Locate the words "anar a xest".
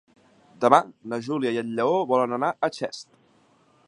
2.39-3.07